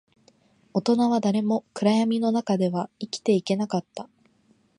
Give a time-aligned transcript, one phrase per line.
[0.73, 4.09] 大人は誰も暗闇の中では生きていけなかった